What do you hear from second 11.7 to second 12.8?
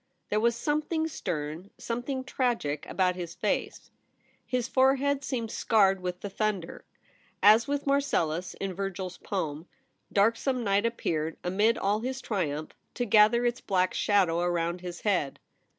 all his triumph,